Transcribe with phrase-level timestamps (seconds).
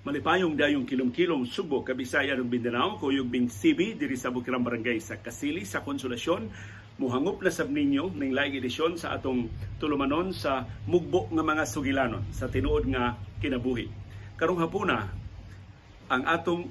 [0.00, 5.20] Malipayong dayong kilom-kilom Subo, Kabisaya ng Mindanao, kuyog Bing Sibi, diri sa Bukirang Barangay sa
[5.20, 6.48] Kasili, sa Konsolasyon.
[6.96, 12.24] Muhangop na sab ninyo ning laing edisyon sa atong tulumanon sa mugbo nga mga sugilanon
[12.32, 13.12] sa tinuod nga
[13.44, 13.92] kinabuhi.
[14.40, 15.04] Karong hapuna,
[16.08, 16.64] ang atong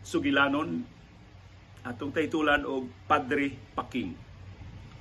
[0.00, 0.80] sugilanon,
[1.84, 4.16] atong taytulan og Padre Paking.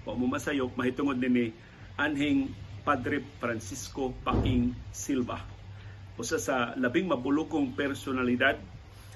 [0.03, 1.55] Wa mo masayok, mahitungod ni
[1.95, 2.51] anhing
[2.83, 5.50] Padre Francisco Paking Silva
[6.19, 8.59] usa sa labing mabulokong personalidad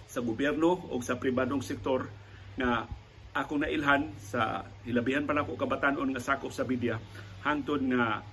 [0.06, 2.08] sa gobyerno o sa pribadong sektor
[2.56, 2.88] nga
[3.36, 6.96] ako nailhan sa hilabihan pa nako kabatanon nga sakop sa media
[7.44, 8.24] hangtod nga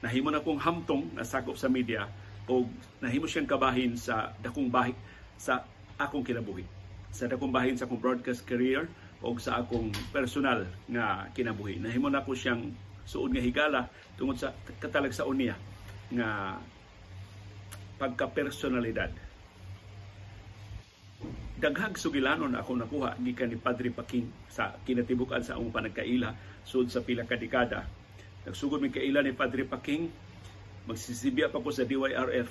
[0.00, 2.08] nahimo na kong hamtong na sakop sa media
[2.48, 2.64] o
[3.04, 4.96] nahimo siyang kabahin sa dakong bahi
[5.36, 5.62] sa
[6.00, 6.64] akong kinabuhi.
[7.12, 8.88] Sa dakong bahin sa akong broadcast career
[9.20, 11.76] o sa akong personal nga kinabuhi.
[11.76, 12.72] Nahimo na ko siyang
[13.04, 13.80] suod nga higala
[14.16, 15.56] tungod sa katalag sa unya
[16.08, 16.56] nga
[17.98, 19.10] pagka-personalidad.
[21.58, 26.30] Daghag sugilanon ako nakuha gikan ni Padre Paking sa kinatibukan sa among panagkaila
[26.62, 27.82] sud sa pila ka dekada.
[28.46, 30.06] Nagsugod mi kaila ni Padre Paking
[30.86, 32.46] magsisibya pa ko sa DYRF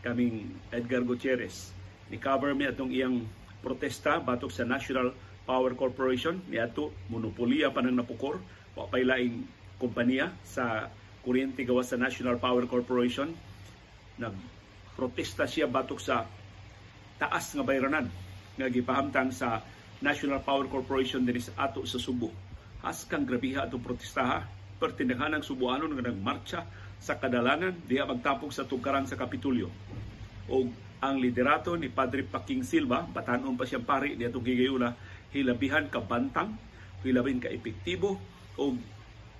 [0.00, 1.76] kaming Edgar Gutierrez.
[2.08, 3.20] Ni cover mi atong iyang
[3.60, 5.12] protesta batok sa National
[5.44, 8.40] Power Corporation ni ato monopoliya pa nang napukor
[8.72, 9.44] wa pay laing
[9.76, 10.88] kompanya sa
[11.20, 13.28] kuryente gawas sa National Power Corporation
[14.16, 14.34] nag
[14.94, 16.24] protesta siya batok sa
[17.16, 18.06] taas nga bayranan
[18.58, 19.62] nga gipahamtang sa
[20.02, 22.28] National Power Corporation dinhi sa ato sa Subo.
[22.82, 24.42] Haskang grabiha atong protestaha
[24.82, 26.60] pertindahan ng Subuanon nga nagmarcha
[26.98, 29.70] sa kadalangan diha magtapok sa tugkaran sa Kapitulyo.
[30.50, 30.66] O
[31.02, 34.94] ang liderato ni Padre Paking Silva, batanon pa siyang pari niya itong gigayula,
[35.34, 36.54] hilabihan ka bantang,
[37.02, 38.22] hilabin ka epektibo,
[38.54, 38.62] o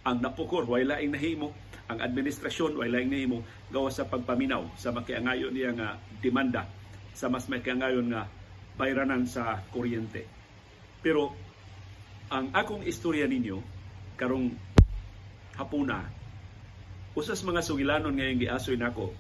[0.03, 1.55] ang napukor, wala ing nahimo,
[1.91, 5.89] ang administrasyon wala ing nahimo gawa sa pagpaminaw sa makiangayon niya nga
[6.23, 6.65] demanda
[7.13, 8.25] sa mas makiangayon nga
[8.79, 10.25] bayranan sa kuryente.
[11.05, 11.37] Pero
[12.33, 13.61] ang akong istorya ninyo
[14.17, 14.49] karong
[15.61, 16.09] hapuna
[17.13, 19.13] usas mga sugilanon ngayong giasoy nako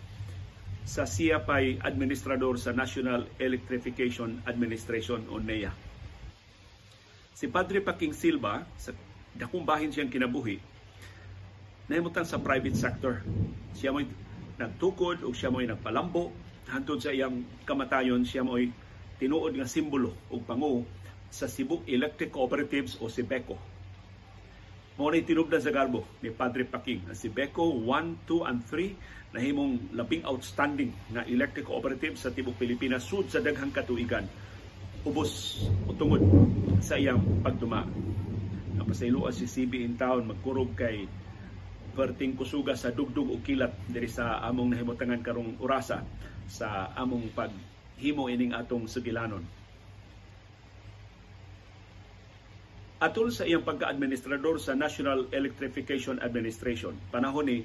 [0.88, 5.70] sa siya pay administrador sa National Electrification Administration o NEA.
[7.36, 8.90] Si Padre Paking Silva, sa
[9.34, 10.71] dakong bahin siyang kinabuhi,
[11.92, 13.20] nahimutan sa private sector.
[13.76, 14.08] Siya mo'y
[14.56, 16.32] nagtukod o siya mo'y nagpalambo.
[16.72, 18.72] Hantod sa iyang kamatayon, siya mo'y
[19.20, 20.88] tinuod nga simbolo o pangu
[21.28, 23.60] sa Cebu Electric Cooperatives o Sibeco.
[24.96, 27.12] Mao na tinubdan sa garbo ni Padre Paking.
[27.12, 33.08] Ang Sibeco 1, 2, and 3 nahimong labing outstanding na electric cooperative sa tibok Pilipinas
[33.08, 34.28] sud sa daghang katuigan.
[35.08, 36.20] Ubos o tungod
[36.84, 37.88] sa iyang pagduma.
[38.76, 41.08] Napasayloa si CB in town magkurog kay
[41.92, 46.00] perting kusuga sa dugdug o kilat diri sa among nahimutangan karong orasa
[46.48, 49.44] sa among paghimo ining atong sugilanon.
[53.02, 57.58] Atol sa iyang pagka-administrador sa National Electrification Administration, panahon ni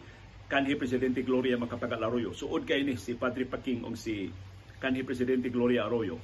[0.49, 2.33] kanhi Presidente Gloria Macapagal Arroyo.
[2.33, 4.33] Suod kay ni si Padre Paking o si
[4.81, 6.17] kanhi Presidente Gloria Arroyo.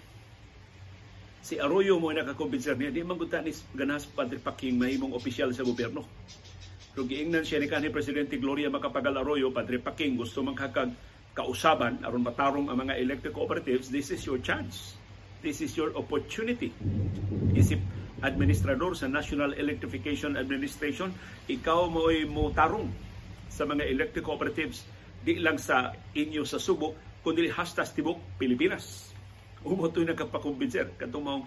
[1.43, 6.07] Si Arroyo mo nakakumbinser niya, di man ni ganas Padre Paking mahimong opisyal sa gobyerno.
[6.93, 10.93] Pero giingnan siya ni kanhi Presidente Gloria Macapagal Arroyo, Padre Paking, gusto magkakag
[11.33, 14.93] kausaban aron matarong ang mga electric cooperatives, this is your chance.
[15.41, 16.69] This is your opportunity.
[17.57, 17.81] Isip
[18.21, 21.11] administrador sa National Electrification Administration,
[21.49, 22.07] ikaw mo
[22.53, 22.87] tarong
[23.49, 24.85] sa mga electric cooperatives
[25.25, 26.93] di lang sa inyo sa Subo,
[27.25, 29.09] kundi hastas tibok Pilipinas.
[29.65, 31.43] Umo ito'y nagkapakumbinser katong mong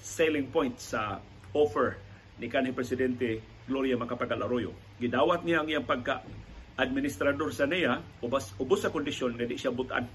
[0.00, 1.20] selling point sa
[1.52, 2.00] offer
[2.40, 4.74] ni kanhi Presidente Gloria Macapagal Arroyo.
[4.98, 6.22] Gidawat niya ang iyang pagka
[6.76, 10.08] administrador sa NEA ubos, ubos sa kondisyon nga di siya butan.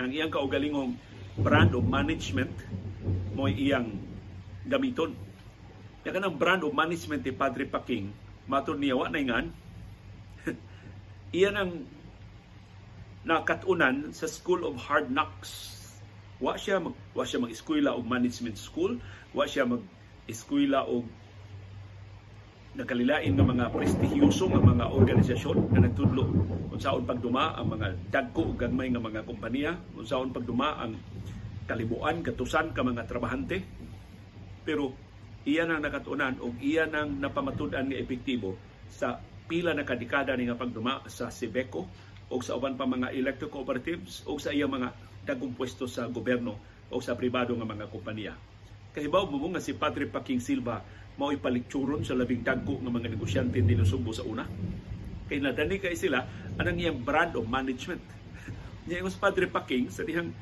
[0.00, 0.96] Ang iyang kaugalingong
[1.40, 2.52] brand of management
[3.32, 3.88] mo iyang
[4.66, 5.16] gamiton.
[6.04, 8.12] Kaya kanang brand of management ni Padre Paking,
[8.48, 9.46] matod niya, wa na ingan,
[11.36, 11.72] iyan ang
[13.24, 15.76] nakatunan sa School of Hard Knocks.
[16.40, 18.96] Wa siya mag wa siya mag-eskwela og management school,
[19.36, 21.04] wa siya mag-eskwela og
[22.74, 26.22] nakalilain ng mga prestigiyoso nga mga organisasyon na nagtudlo
[26.80, 30.96] unsaon pagduma ang mga dagko ug gagmay nga mga kompanya, unsaon pagduma ang
[31.68, 33.60] kalibuan, katusan ka mga trabahante.
[34.64, 34.96] Pero
[35.44, 38.56] iyan ang nakatunan o iyan ang napamatud-an nga epektibo
[38.88, 41.84] sa pila na kadekada ni nga pagduma sa Sibeco
[42.32, 44.88] o sa uban pa mga electric cooperatives o sa iyang mga
[45.28, 46.56] dagong pwesto sa gobyerno
[46.88, 48.32] o sa pribado nga mga kompanya.
[48.96, 50.80] Kahibaw mo nga si Padre Paking Silva
[51.20, 54.48] mao ipalikturon sa labing dagko nga mga negosyante din Subo sa una.
[55.28, 56.24] Kay nadani kay sila
[56.56, 58.00] anang iyang brand of management.
[58.88, 60.32] Niya yung Padre Paking sa dihang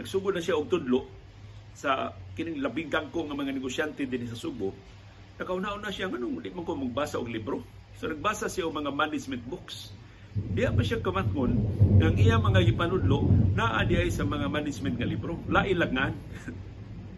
[0.00, 1.04] nagsugod na siya og tudlo
[1.76, 4.72] sa kining labing kangko nga mga negosyante din sa Subo.
[5.36, 7.60] Nakauna na siya nganong di man ko magbasa og libro.
[8.00, 9.92] So nagbasa siya og mga management books.
[10.34, 11.52] Diya pa siya kamatngon
[12.00, 15.36] ng iya mga gipanudlo naa diay sa mga management nga libro.
[15.52, 16.08] Nga.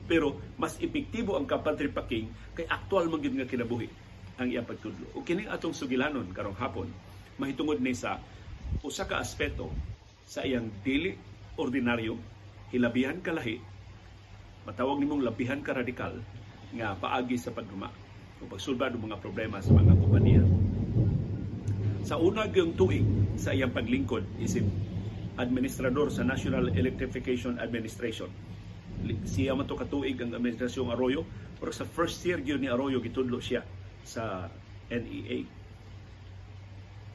[0.07, 3.91] Pero mas epektibo ang kapantry packing kay aktual man nga kinabuhi
[4.37, 5.11] ang iya pagtudlo.
[5.17, 6.89] O kining atong sugilanon karong hapon
[7.37, 8.21] mahitungod ni sa
[8.81, 9.69] usa ka aspeto
[10.25, 11.13] sa iyang dili
[11.57, 12.17] ordinaryo
[12.73, 13.61] hilabihan ka lahi
[14.67, 16.13] matawag nimong labihan ka radikal
[16.75, 17.89] nga paagi sa pagduma
[18.43, 20.45] o pagsulbad ng mga problema sa mga kompanya.
[22.05, 23.07] Sa unag yung tuig
[23.39, 24.67] sa iyang paglingkod isip
[25.37, 28.29] administrador sa National Electrification Administration.
[29.27, 31.23] Siya man to katuig ang administrasyong Arroyo
[31.57, 33.65] pero sa first year gyud ni Arroyo gitudlo siya
[34.05, 34.49] sa
[34.93, 35.45] NEA.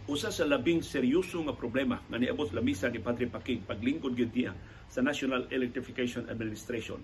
[0.09, 4.51] Usa sa labing seryoso nga problema nga niabot lamisa ni Padre Paking paglingkod gyud niya
[4.91, 6.99] sa National Electrification Administration.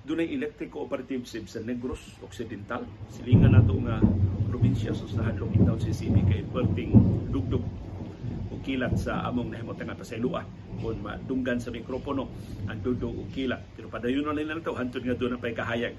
[0.00, 2.88] Dunay electric cooperative sa Negros Occidental.
[3.12, 4.00] Silingan nato nga
[4.48, 6.96] probinsya sa Sahan Lokitaw CCP kay perting
[7.28, 7.62] dugdug
[8.60, 10.44] o kilat sa among nahimot nga pasaylua
[10.84, 12.28] kung madunggan sa mikropono
[12.68, 13.64] ang dugdug o kilat.
[13.72, 15.96] Pero padayon na nila ito, hantod nga doon na pa'y kahayag.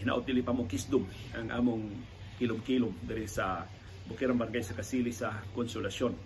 [0.00, 1.04] Hinaot nila pa mo kisdom
[1.36, 1.92] ang among
[2.40, 3.68] kilom-kilom dari sa
[4.08, 6.16] Bukirang Barangay sa Kasili sa Konsolasyon.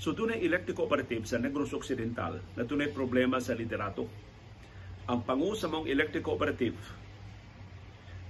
[0.00, 4.08] So dunay electric cooperative sa Negros Occidental na dunay problema sa liderato.
[5.04, 6.76] Ang pangu sa mong electric cooperative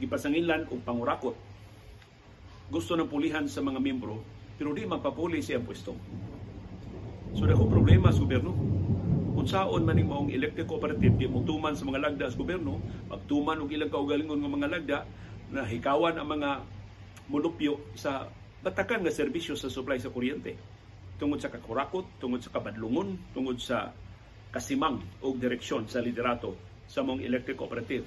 [0.02, 1.38] gipasangilan og pangurakot
[2.66, 4.18] gusto ng pulihan sa mga miyembro
[4.54, 5.92] pero di magpapuli siya ang pwesto.
[7.34, 8.54] So dako problema sa gobyerno.
[9.34, 12.78] Unsaon man ning maong electric cooperative di mutuman sa mga lagda sa gobyerno,
[13.10, 14.98] magtuman og ilang kaugalingon nga mga lagda
[15.50, 16.50] na hikawan ang mga
[17.26, 18.30] mulupyo sa
[18.62, 20.54] batakan nga serbisyo sa supply sa kuryente.
[21.18, 23.90] Tungod sa kakurakot, tungod sa kabadlungon, tungod sa
[24.54, 26.54] kasimang o direksyon sa liderato
[26.86, 28.06] sa mong electric cooperative.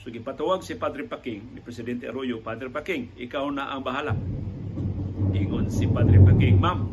[0.00, 4.16] So gipatawag si Padre Paking, ni Presidente Arroyo, Padre Paking, ikaw na ang bahala.
[5.32, 6.88] Ingon si Padre Paking, Ma'am,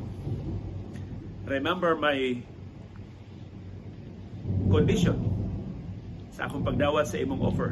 [1.47, 2.35] remember my
[4.67, 5.15] condition
[6.35, 7.71] sa akong pagdawat sa imong offer.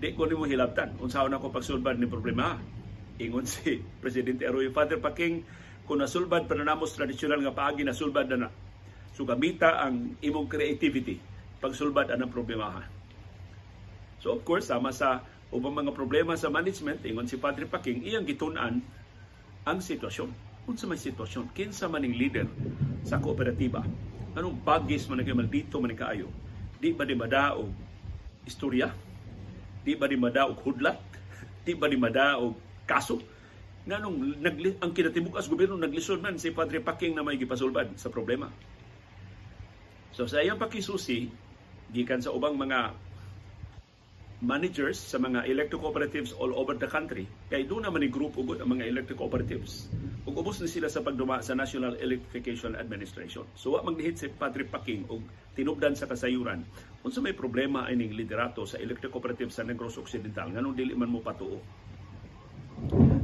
[0.00, 2.56] Di ko nimo hilabtan unsaon ako pagsulbad ni problema.
[3.20, 5.44] Ingon si Presidente Arroyo, Father Paking,
[5.84, 8.50] kung nasulbad pananamos tradisyonal nga paagi nasulbad na na.
[9.12, 11.20] So gamita ang imong creativity
[11.60, 12.88] pagsulbad anang problemahan.
[14.24, 15.20] So of course, sama sa
[15.52, 18.80] ubang mga problema sa management, ingon si Padre Paking, iyang gitunan
[19.64, 20.30] ang sitwasyon.
[20.68, 22.46] Unsa may sitwasyon, kinsa maning leader
[23.02, 23.82] sa kooperatiba,
[24.36, 26.30] anong bagis man nagay maldito man kaayo,
[26.78, 27.68] di ba di madaog
[28.46, 28.92] istorya,
[29.82, 31.00] di ba di madaog hudlat,
[31.66, 32.54] di ba di madaog
[32.86, 33.18] kaso,
[33.88, 38.12] nganong nagli, ang kinatibuk as gobyerno naglisod man si Padre Paking na may gipasulbad sa
[38.12, 38.46] problema.
[40.14, 41.32] So sa iyang pakisusi,
[41.90, 42.94] gikan sa ubang mga
[44.40, 47.28] managers sa mga electric cooperatives all over the country.
[47.52, 49.92] Kay doon naman ni group ugod ang mga electric cooperatives.
[50.24, 53.44] Ug ubos na sila sa pagduma sa National Electrification Administration.
[53.52, 55.20] So wa magdihit si Padre Paking og
[55.52, 56.64] tinubdan sa kasayuran.
[57.04, 61.12] Unsa may problema ay ning liderato sa electric cooperative sa Negros Occidental nganong dili man
[61.12, 61.60] mo patuo.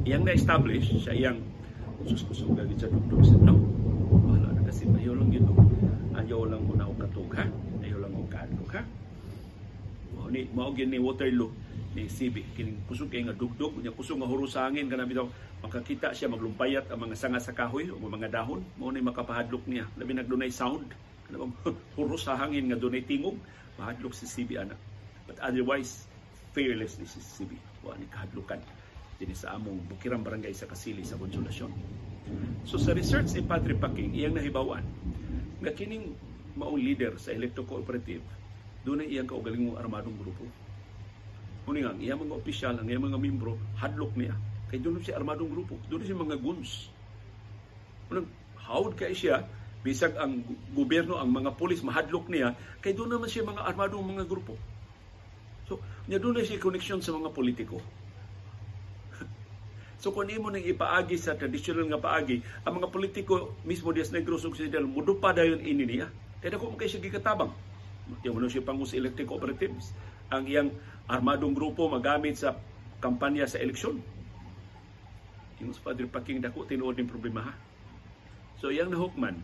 [0.05, 1.41] Iyang na-establish sa iyang
[2.05, 3.57] suskusog gagit sa dugdog sa no.
[4.21, 5.01] Wala na kasi lang
[5.33, 5.49] yun.
[6.13, 7.45] Ayaw lang mo na og katug ha.
[7.81, 8.85] Ayaw lang mo kadlog ha
[10.16, 11.51] mao ni mao gyud ni Waterloo
[11.97, 15.25] ni CB kining kusog kay nga dugdog nya kusog nga hurusangin kana bitaw
[15.65, 18.61] makakita siya maglumpayat ang mga sanga sa kahoy o mga dahon.
[18.77, 19.89] Mao ni makapahadlok niya.
[19.97, 20.93] Labi nagdunay sound.
[21.25, 21.49] Kana
[21.97, 23.35] hurus sa hangin nga dunay tingog.
[23.81, 24.77] Mahadlok si CB ana.
[25.25, 26.05] But otherwise
[26.57, 27.53] fearless ni si CB
[27.85, 28.57] wa ni kahadlukan
[29.21, 31.69] dinhi sa among bukirang barangay sa Kasili sa Konsolasyon
[32.65, 34.81] so sa research ni Padre Paking iyang nahibawan
[35.61, 36.17] nga kining
[36.57, 38.25] maong leader sa electro cooperative
[38.87, 40.47] doon ay iyang kaugalingong armadong grupo.
[41.67, 44.31] Kuni nga, iyang mga opisyal, ang iyang mga membro, hadlok niya.
[44.71, 45.75] Kaya doon siya armadong grupo.
[45.91, 46.87] Doon siya mga guns.
[48.07, 49.43] Unang, hawd kay siya,
[49.83, 50.39] bisag ang
[50.71, 54.55] gobyerno, ang mga polis, mahadlok niya, kay doon naman siya mga armadong mga grupo.
[55.67, 57.83] So, niya doon na siya connection sa mga politiko.
[59.97, 64.45] So kung imo nang ipaagi sa traditional nga paagi, ang mga politiko mismo dias Negros
[64.45, 66.07] Occidental mudupa dayon ini niya.
[66.37, 67.49] Kaya dako kay siya gikatabang.
[68.23, 69.91] Ano siya pangus electric cooperatives.
[70.31, 70.69] Ang iyang
[71.07, 72.55] armadong grupo magamit sa
[72.99, 73.99] kampanya sa eleksyon.
[75.63, 77.53] Yung sa Padre Paking dako tinuod ng problema ha.
[78.57, 79.41] So iyang nahukman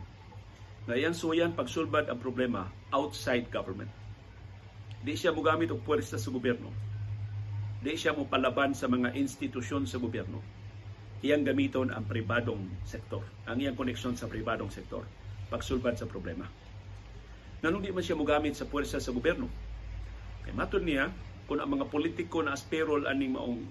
[0.89, 3.89] na iyang suyan pagsulbad ang problema outside government.
[5.03, 6.71] Di siya mogamit og puwersa sa gobyerno.
[7.83, 10.39] Di siya mo palaban sa mga institusyon sa gobyerno.
[11.23, 13.23] Iyang gamiton ang pribadong sektor.
[13.47, 15.03] Ang iyang koneksyon sa pribadong sektor.
[15.51, 16.47] Pagsulbad sa problema.
[17.63, 19.47] Nanong di man siya mogamit sa puwersa sa gobyerno.
[20.43, 21.07] Kay matod niya,
[21.47, 23.63] kung ang mga politiko na asperol aning maong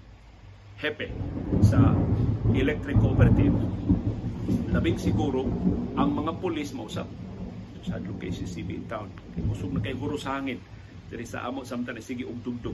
[0.81, 1.13] hepe
[1.61, 1.93] sa
[2.57, 3.53] electric cooperative,
[4.73, 5.45] labing siguro
[5.93, 7.05] ang mga pulis mausap
[7.85, 9.13] sa kay CCB in town.
[9.37, 10.57] Kay na kay guro sa hangin
[11.13, 12.73] diri sa amo samtang sige og dugdug.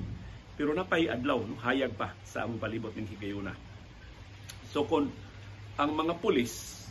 [0.56, 3.52] Pero napay adlaw no, hayag pa sa among palibot ning higayuna.
[4.72, 5.12] So kung
[5.76, 6.88] ang mga pulis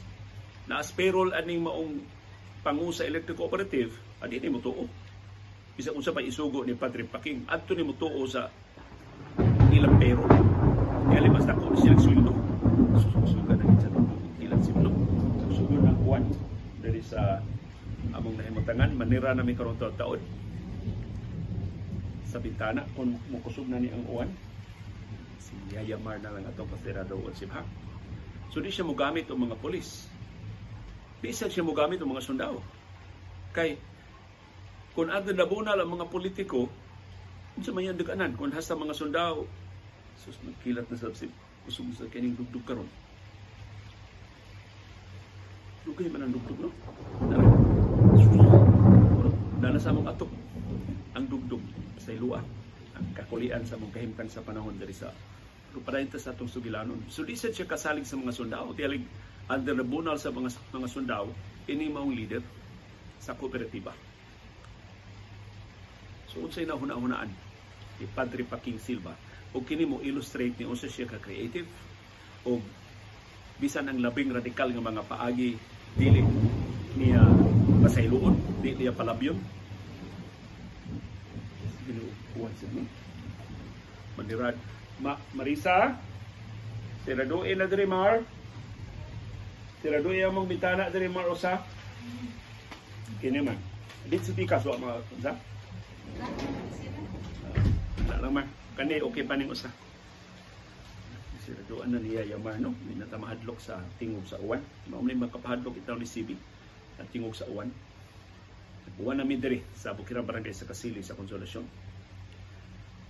[0.68, 2.04] na asperol aning maong
[2.60, 4.60] pangu sa electric cooperative, adi ni mo.
[5.78, 7.94] Bisa unsa pa isugo ni Padre Paking, adto ni mo
[8.26, 8.50] sa
[9.70, 10.26] ilang pero.
[11.08, 12.34] Kaya limas na ko siya sweldo.
[12.98, 13.88] Susuga na sa
[14.42, 14.90] ilang siblo.
[15.48, 16.24] Susuga na kuwan
[16.82, 17.38] dari sa
[18.14, 20.20] among nahimutangan manira na karon taon
[22.28, 24.28] sa bintana kung mukusog na ni ang uwan
[25.40, 27.64] si Yaya Mar na lang atong pasterado o sibha
[28.52, 30.04] so di siya mogamit ang mga polis
[31.24, 32.60] di siya mogamit ang mga sundao
[33.56, 33.80] kay
[34.92, 36.68] kung adto nabunal ang mga politiko
[37.58, 39.42] unsa man yan duganan kung hasta mga sundao
[40.18, 41.10] sus nagkilat na sa
[41.68, 42.88] kusog sa kining dugdug karon.
[45.84, 46.70] Lugay man ang dugdug, no?
[49.60, 50.30] Dala sa mong atok.
[51.12, 51.62] Ang dugdug
[52.00, 52.40] sa ilua
[52.98, 55.12] ang kakulian sa mong kahimtang sa panahon diri sa
[55.68, 57.04] pero padayon sa atong sugilanon.
[57.12, 58.72] So di siya kasalig sa mga sundao.
[58.72, 59.04] Tiyalig
[59.52, 61.28] under the bunal sa mga mga sundao
[61.68, 62.40] ini maong leader
[63.20, 64.07] sa kooperatiba
[66.28, 67.30] so unsay na hunahunaan
[67.98, 69.16] ni Padre Paking Silva
[69.56, 71.66] o kini mo illustrate ni unsa siya ka creative
[72.44, 72.60] o
[73.58, 75.58] bisan ang labing radikal nga mga paagi
[75.98, 76.22] dili
[76.94, 77.24] niya
[77.82, 79.38] pasayloon di niya palabyon
[81.88, 82.82] binuupuan sa mo.
[84.20, 84.56] Mandirad.
[85.00, 85.96] Ma Marisa,
[87.08, 88.20] tiraduin na diri Mar.
[89.80, 91.64] Tiraduin ang mong bitana diri Mar usa.
[93.24, 93.56] Kini man.
[94.04, 94.96] Dit sa tikas wa mga
[98.28, 98.46] lang man.
[98.76, 99.72] Kani okay pa ning usa.
[101.48, 102.76] Tiraduan na niya Yamar no.
[102.84, 104.60] Hindi na mahadlok sa tingog sa uwan.
[104.92, 106.36] Mao ni makapahadlok itaw ni Sibi
[107.00, 107.72] at tingog sa uwan.
[109.00, 111.64] Uwan namin diri sa Bukirang Barangay sa Kasili sa Konsolasyon.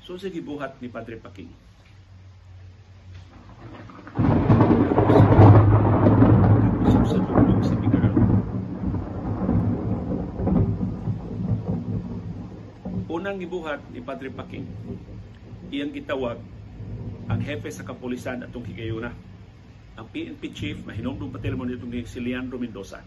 [0.07, 1.51] So sa gibuhat ni Padre Paking.
[6.87, 8.15] Kusog sa dugdog sa Bigaran.
[13.29, 14.65] Unang gibuhat ni Padre Paking,
[15.69, 16.41] iyang gitawag
[17.29, 19.13] ang hepe sa kapulisan atong higayuna.
[20.01, 23.05] Ang PNP chief, mahinumdum patil mo nitong si Leandro Mendoza.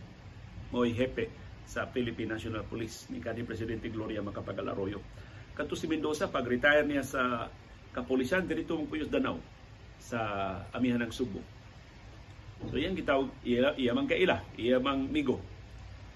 [0.69, 1.25] Mo'y hepe
[1.65, 5.01] sa Philippine National Police ni kanhi Presidente Gloria Macapagal Arroyo.
[5.57, 7.49] Kadto si Mendoza pag retire niya sa
[7.89, 9.41] kapulisan dito mong Puyos Danau
[9.97, 10.21] sa
[10.69, 11.41] amihan ng Subo.
[12.69, 15.41] So yan gitawag iya, iya mang kaila, iya mang migo.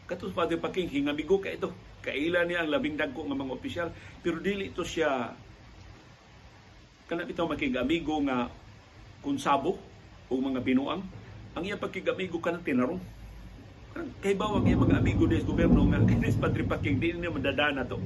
[0.05, 1.73] Kadto si Father Paking hinga migo ka ito.
[2.05, 3.89] Kaila niya ang labing dagko nga mga opisyal.
[4.21, 5.33] Pero dili ito siya
[7.09, 8.45] kana bitaw makigamigo nga
[9.25, 9.81] kunsabo
[10.29, 11.01] o mga binuang.
[11.57, 13.01] Ang iya pagkigamigo kana tinarong.
[14.21, 17.97] Kay bawang yung mga amigo des gobyerno nga kinis Padre Paking di niya madadana to.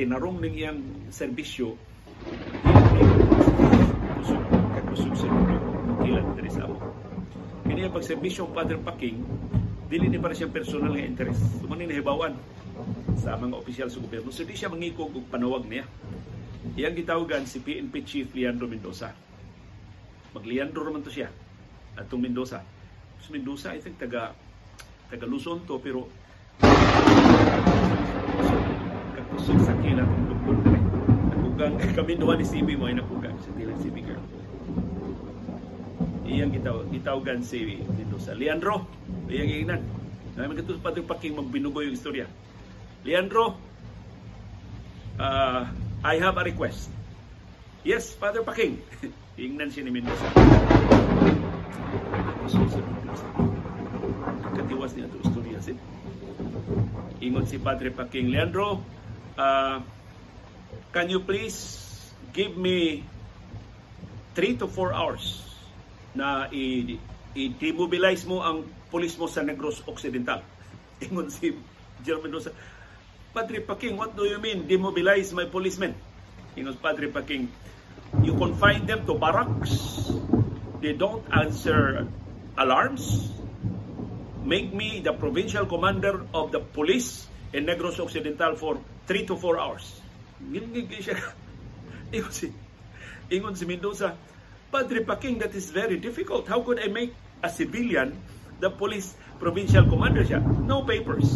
[0.00, 0.80] Tinarong ning iyang
[1.12, 1.76] serbisyo.
[4.16, 4.42] Kusog
[4.80, 5.28] kakusog sa
[6.00, 6.80] kilan diri sa amo.
[7.68, 9.18] Kini ang pagserbisyo Padre Paking
[9.92, 11.38] dili ni para siyang personal nga interes.
[11.60, 12.32] Sumani nahibawan
[13.18, 15.86] sa mga opisyal sa gobyerno so di siya mangikog og panawag niya
[16.74, 19.14] iyang gitawagan si PNP Chief Leandro Mendoza
[20.34, 21.30] mag-Leandro naman to siya
[21.94, 22.62] atong Mendoza
[23.22, 24.34] so Mendoza I think taga
[25.08, 26.10] taga Luzon to pero
[29.34, 30.80] kakusog sa kilat ng doktor dali.
[31.34, 34.22] Napugang kami duha ni CB mo ay napugang sa tilang CB girl.
[36.24, 38.32] Iyang gitaw gitawgan si Mendoza.
[38.38, 38.86] Leandro,
[39.26, 39.82] iyang ingnan.
[40.38, 42.26] Namin katus pa paking magbinugo yung istorya.
[43.04, 43.56] Leandro,
[45.20, 45.62] uh,
[46.02, 46.88] I have a request.
[47.84, 48.80] Yes, Father Paking.
[49.36, 50.24] Ingnan siya ni Mendoza.
[54.54, 55.72] Katiwas niya ito istorya si.
[57.20, 58.32] Ingon si Padre Paking.
[58.32, 58.80] Leandro
[59.36, 59.76] uh,
[60.94, 61.84] can you please
[62.32, 63.04] give me
[64.32, 65.42] 3 to 4 hours
[66.14, 66.96] na i-
[67.34, 70.40] i-demobilize mo ang pulis mo sa Negros Occidental?
[71.04, 71.52] Ingon si
[72.00, 72.54] Jerome Mendoza
[73.34, 75.92] Padre Paking what do you mean demobilize my policemen
[76.54, 77.50] ingon Padre Paking
[78.22, 80.08] you confine them to barracks
[80.78, 82.06] they don't answer
[82.54, 83.34] alarms
[84.44, 89.58] make me the provincial commander of the police in Negros Occidental for 3 to 4
[89.58, 90.00] hours.
[90.44, 91.16] Ngingig siya.
[92.14, 92.52] Ingon si,
[93.32, 94.14] ingon si Mendoza,
[94.70, 96.46] Padre Paking, that is very difficult.
[96.46, 98.14] How could I make a civilian
[98.60, 100.38] the police provincial commander siya?
[100.44, 101.26] No papers.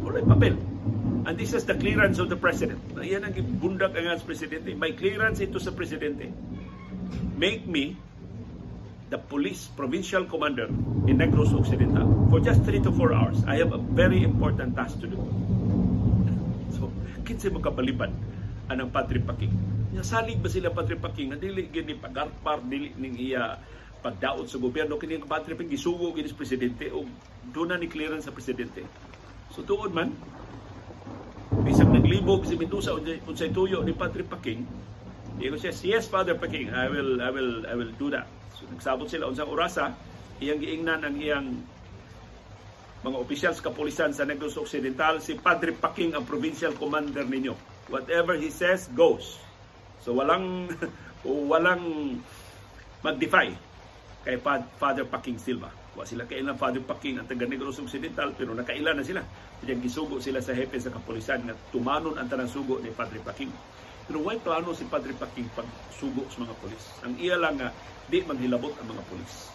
[0.00, 0.69] Wala papel.
[1.30, 2.82] And this is the clearance of the president.
[2.90, 3.30] Na Yan ang
[3.62, 4.74] bundak ang presidente.
[4.74, 6.26] May clearance ito sa presidente.
[7.38, 7.94] Make me
[9.14, 10.66] the police provincial commander
[11.06, 13.38] in Negros Occidental for just 3 to 4 hours.
[13.46, 15.22] I have a very important task to do.
[16.74, 16.90] So,
[17.22, 18.10] kinsa mo kapaliban
[18.66, 19.54] anang Padre Paking.
[19.94, 23.54] Nasalig ba sila Padre Paking na dili gini pagarpar dili ning iya
[24.02, 27.06] pagdaot sa gobyerno kini ang Padre Paking gisugo kini sa presidente o
[27.54, 28.82] doon na ni clearance sa presidente.
[29.54, 30.10] So tuod man
[32.10, 32.90] bisag naglibog si Mendoza
[33.30, 34.66] unsay tuyo ni Padre Paking
[35.40, 38.28] Igo siya, yes, Father Paking, I will, I will, I will do that.
[38.52, 39.96] So, nagsabot sila unsang orasa,
[40.36, 41.48] iyang giingnan ang iyang
[43.00, 47.56] mga opisyal sa kapulisan sa Negros Occidental, si Padre Paking ang provincial commander ninyo.
[47.88, 49.40] Whatever he says, goes.
[50.04, 50.68] So walang
[51.24, 52.20] walang
[53.00, 53.56] mag-defy
[54.28, 54.36] kay
[54.76, 55.72] Father Paking Silva.
[55.90, 59.22] Wa sila kailan Father Paking ang taga Negros Occidental pero nakailan na sila.
[59.58, 63.50] Kaya gisugo sila sa hepe sa kapulisan nga tumanon ang tanang sugo ni Padre Paking.
[64.06, 66.84] Pero why plano si Padre Paking pagsugo sa mga polis?
[67.06, 67.70] Ang iya lang nga,
[68.10, 69.50] di maghilabot ang mga polis.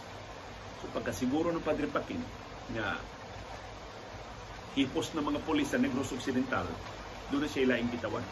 [0.79, 2.23] So pagkasiguro ng Padre Paking
[2.75, 2.99] nga
[4.75, 6.67] hipos ng mga polis sa Negros Occidental,
[7.31, 8.23] doon na siya ilaing bitawan.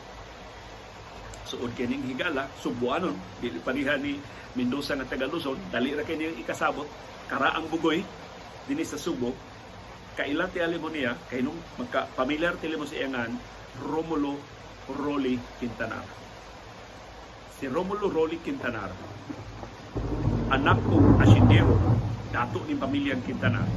[1.53, 4.17] Suod kining higala, subuanon, dili paniha ni
[4.57, 6.89] Mendoza nga taga Luzon, dali ra niyang ikasabot,
[7.29, 8.01] karaang bugoy,
[8.65, 9.37] dinhi sa Subo,
[10.17, 13.37] kailan ti alimonia, kay nung magka familiar tili mo sa iyangan,
[13.85, 14.41] Romulo
[14.89, 16.05] Rolly Quintanar.
[17.61, 18.89] Si Romulo Rolly Quintanar,
[20.49, 21.77] anak ko asidero,
[22.33, 23.69] dato ni pamilyang Quintanar.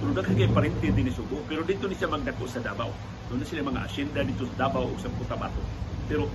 [0.00, 2.92] Pero kay parente din ni Subo, pero dito ni siya magdako sa Davao.
[3.32, 5.60] Doon na sila mga asyenda dito sa Davao o sa Cotabato.
[6.08, 6.28] Pero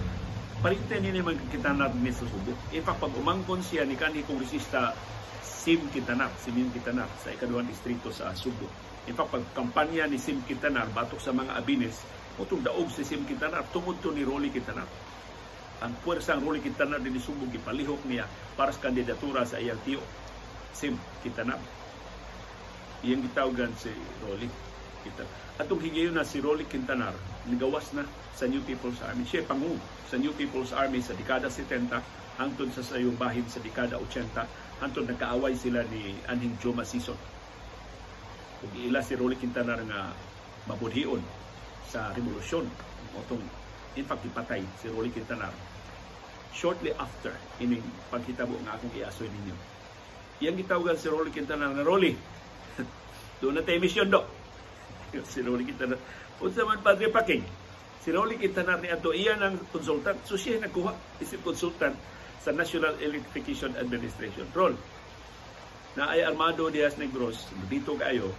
[0.66, 2.58] parente ni din sa Subo.
[2.74, 4.98] In fact, pag umangkon siya ni kanhi kongresista
[5.46, 8.66] Sim Quintanar, Sim Quintanar sa ikaduhang distrito sa Subo.
[9.06, 12.02] In fact, pag kampanya ni Sim Quintanar batok sa mga Abines,
[12.36, 14.90] Utong daog si Sim Quintanar, tungod to ni Rolly Quintanar.
[15.86, 18.28] Ang puwersang Rolly Quintanar din isubog ipalihok niya
[18.60, 20.02] para sa kandidatura sa iyang tiyo,
[20.74, 21.62] Sim Quintanar.
[23.06, 23.94] Iyang gitawagan si
[24.26, 24.50] Rolly
[25.06, 25.34] Quintanar.
[25.62, 27.14] Atong higayon na si Rolly Quintanar,
[27.46, 29.22] nigawas na sa New People's Army.
[29.30, 29.78] Siya pangu
[30.10, 31.94] sa New People's Army sa dekada 70
[32.42, 37.16] hangtod sa sayong bahin sa dekada 80 hangtod nagkaaway sila ni Anhing Joma Season.
[38.60, 40.10] Kung ila si Rolly Quintanar nga
[40.66, 41.22] mabudhion
[41.86, 42.66] sa revolusyon.
[43.16, 43.40] Otong,
[43.96, 45.54] in fact, ipatay si Rolly Quintanar
[46.56, 49.56] shortly after ining pagkitabo nga akong iasoy ninyo.
[50.40, 52.16] Iyang gitawagan si Rolly Quintanar na Rolly.
[53.40, 54.24] Doon na tayo mission do.
[55.24, 56.00] Si Rolly Quintanar.
[56.44, 57.44] Unsa man Padre Paking.
[58.04, 60.20] Si Rolly Quintanar ni ato iyan ang consultant.
[60.28, 61.96] So siya nagkuha isip consultant
[62.44, 64.46] sa National Electrification Administration.
[64.52, 64.76] Roll.
[65.96, 68.30] Na ay Armando Diaz Negros, dito kayo,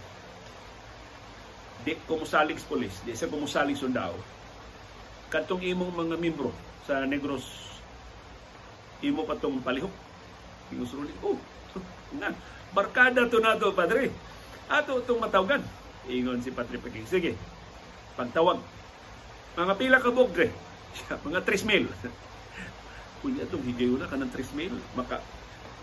[1.81, 4.13] di kumusalig polis, di sa kumusalig sundao.
[5.27, 6.53] Katong imong mga membro
[6.85, 7.43] sa Negros,
[9.01, 9.91] imo patong palihok.
[10.71, 11.35] Ingon suruli, oh,
[12.21, 12.29] nga,
[12.71, 14.13] barkada to na to, padre.
[14.67, 15.63] Ato itong matawagan.
[16.07, 17.07] Ingon si Padre Peking.
[17.07, 17.31] Sige,
[18.15, 18.59] pagtawag.
[19.59, 20.49] Mga pila ka bogre.
[21.27, 21.85] mga 3 mil.
[23.21, 24.75] Kunya itong higayo na kanang 3 mil.
[24.95, 25.19] Maka,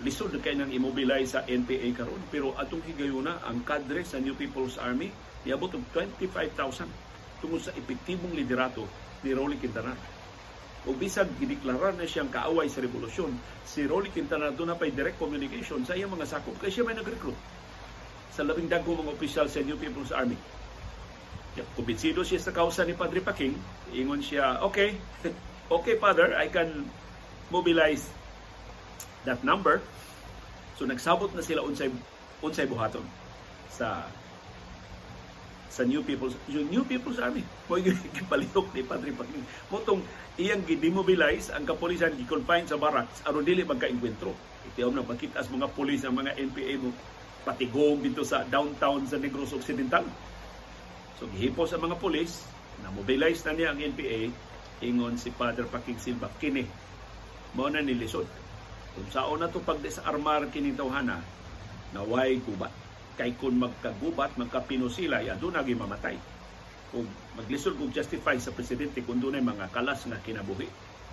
[0.02, 4.34] lisod na kayo nang immobilize sa NPA karon pero atong higayuna ang kadre sa New
[4.34, 5.06] People's Army
[5.46, 6.88] niabot og 25,000
[7.38, 8.88] tungod sa epektibong liderato
[9.22, 9.94] ni Rolly Quintanar.
[10.84, 13.32] O bisag gideklarar na siyang kaaway sa revolusyon,
[13.64, 16.96] si Rolly Quintanar doon na pa'y direct communication sa iyang mga sakop kaya siya may
[16.96, 17.36] nag-recruit
[18.34, 20.34] sa labing dagko mga opisyal sa New People's Army.
[21.78, 23.54] Kumbinsido siya sa kausa ni Padre Paking,
[23.94, 24.98] ingon siya, okay,
[25.76, 26.90] okay Father, I can
[27.54, 28.10] mobilize
[29.22, 29.78] that number.
[30.74, 31.94] So nagsabot na sila unsay
[32.42, 33.06] unsay buhaton
[33.70, 34.02] sa
[35.70, 37.46] sa New People's yung New People's Army.
[37.70, 37.78] Mo
[38.18, 40.02] gipalihok ni Padre Paging motong
[40.34, 44.34] iyang gidemobilize ang kapulisan gi-confine sa barracks aron dili magka-enkwentro
[44.74, 46.90] itiyaw na makita as mga pulis ang mga NPA mo
[47.44, 50.04] patigong dito sa downtown sa Negros Occidental
[51.20, 52.42] so gihipos sa mga pulis
[52.82, 54.32] na mobilize na niya ang NPA
[54.82, 56.64] ingon si Father Paking Silva kini
[57.54, 58.26] mao na nilisod
[58.96, 61.22] kung sao na to pag sa armar kining tawhana
[61.94, 62.72] na way gubat
[63.14, 66.18] kay kung magkagubat, magkapinusilay, adun naging mamatay.
[66.90, 67.06] Kung
[67.38, 70.66] maglisod kung justify sa presidente kung doon mga kalas nga kinabuhi.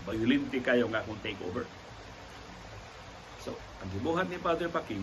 [0.05, 1.37] Violente kayo nga kung take.
[3.41, 5.01] So, ang gibuhat ni Father Paking,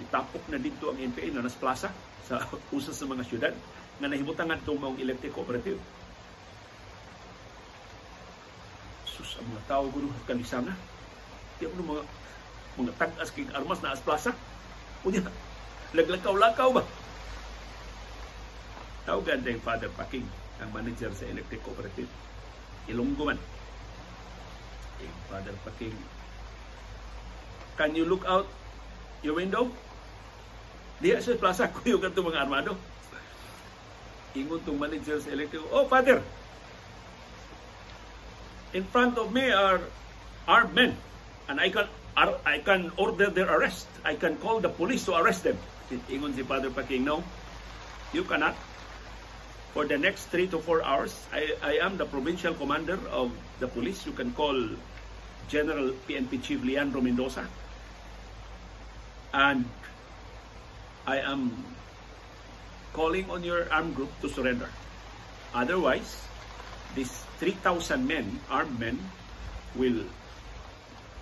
[0.00, 1.92] itapok na dito ang NPA na nas plaza
[2.24, 2.40] sa
[2.76, 3.54] usas sa mga syudad
[4.00, 5.78] nga nahimutangan itong mga electric cooperative.
[9.04, 10.72] Sus, ang mga tao gulo kalisanga.
[11.60, 12.04] Di mo mga
[12.72, 14.32] mga tag-as kig armas na as plaza.
[15.04, 15.20] Unya,
[15.92, 16.82] Laglakaw-lakaw ba?
[19.04, 20.24] Tawagan din Father Paking,
[20.56, 22.08] ang manager sa Electric Cooperative.
[22.88, 23.40] Ilonggo man.
[25.28, 25.96] Father Paking,
[27.74, 28.46] can you look out
[29.22, 29.70] your window?
[31.02, 32.78] Diya sa plaza, kuyo ka mga armado.
[34.38, 36.22] Ingon tong manager sa Electric, oh Father,
[38.72, 39.80] in front of me are
[40.48, 40.96] armed men
[41.48, 43.88] and I can I can order their arrest.
[44.04, 45.56] I can call the police to arrest them.
[46.12, 47.24] Ingon si Father Paking, no,
[48.12, 48.56] you cannot.
[49.72, 53.68] For the next three to four hours, I, I am the provincial commander of the
[53.68, 54.04] police.
[54.04, 54.52] You can call
[55.48, 57.48] General PNP Chief Leandro Mendoza.
[59.32, 59.64] And
[61.06, 61.64] I am
[62.92, 64.68] calling on your armed group to surrender.
[65.54, 66.20] Otherwise,
[66.94, 69.00] these 3,000 men, armed men,
[69.74, 70.04] will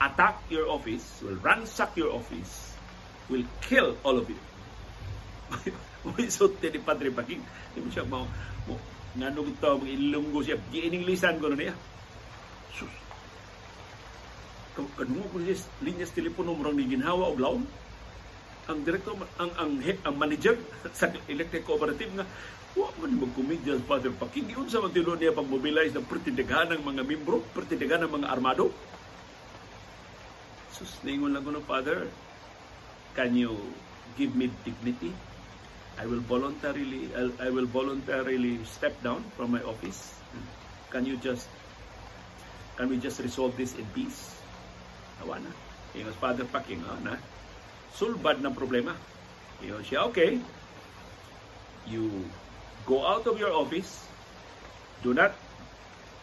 [0.01, 2.75] attack your office, will ransack your office,
[3.29, 4.41] will kill all of you.
[6.17, 7.43] Wisot ni Padre Paging.
[7.71, 8.25] Hindi mo siya mo,
[8.67, 8.75] mo
[9.15, 10.57] nganong ito, mga ilunggo siya.
[10.71, 11.75] Giininglisan ko na niya.
[12.75, 12.95] Sus.
[14.75, 17.63] Kanungo ko siya, linyas telepono murang ni ginhawa o laon.
[18.69, 20.59] Ang director, ang, ang, ang manager
[20.99, 22.27] sa electric cooperative nga,
[22.71, 24.55] Wa man magkomedya Father Paking.
[24.55, 28.71] Yun sa matilo niya pag-mobilize ng pertindagan ng mga membro, pertindagan ng mga armado.
[30.71, 32.07] Sus, ningon lang ko Father,
[33.19, 33.59] can you
[34.15, 35.11] give me dignity?
[35.99, 37.11] I will voluntarily
[37.43, 40.15] I will voluntarily step down from my office.
[40.95, 41.51] Can you just
[42.79, 44.39] can we just resolve this in peace?
[45.27, 45.51] Awa na.
[45.99, 47.19] Ingon Father Paking, ah, na.
[47.95, 48.95] Sulbad ng problema.
[49.61, 50.41] Ingon siya, okay.
[51.85, 52.25] You
[52.87, 54.07] go out of your office.
[55.03, 55.33] Do not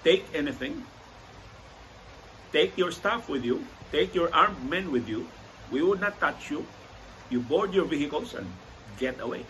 [0.03, 0.85] take anything.
[2.53, 3.61] Take your staff with you.
[3.91, 5.27] Take your armed men with you.
[5.71, 6.63] We will not touch you.
[7.29, 8.47] You board your vehicles and
[8.97, 9.43] get away.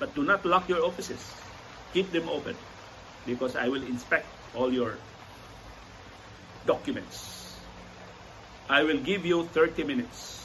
[0.00, 1.20] But do not lock your offices.
[1.92, 2.56] Keep them open
[3.26, 4.24] because I will inspect
[4.56, 4.96] all your
[6.66, 7.39] documents.
[8.70, 10.38] I will give you 30 minutes.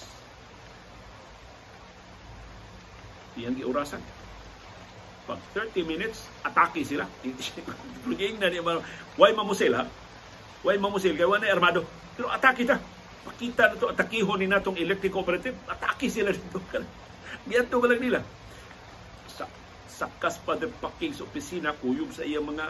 [3.37, 4.01] Iyan giurasan.
[5.29, 7.05] Pag 30 minutes, atake sila.
[8.05, 8.65] Pluging na niya,
[9.13, 9.85] why mamusil ha?
[10.65, 11.13] Why mamusil?
[11.13, 11.85] Kaya wala armado.
[12.17, 12.81] Pero atake ta.
[13.29, 15.53] Makita na to, atakihon ni natong electric cooperative.
[15.69, 16.57] Atake sila dito.
[17.45, 18.21] Diyan to lang nila
[19.95, 22.67] sakas pa de paking sa opisina kuyog sa iyang mga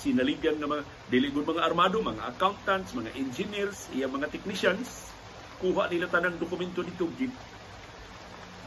[0.00, 0.82] sinaligan ng mga
[1.12, 5.12] diligod mga armado, mga accountants, mga engineers, iyang mga technicians,
[5.60, 7.04] kuha nila tanang dokumento dito,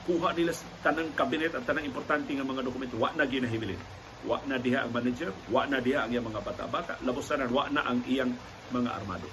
[0.05, 0.53] kuha nila
[0.85, 3.81] tanang kabinet at tanang importante nga mga dokumento, wa na ginahibilin.
[4.23, 7.67] Wa na diha ang manager, wa na diha ang iyang mga bata-bata, labos tanan, wa
[7.67, 8.31] na ang iyang
[8.71, 9.27] mga armado.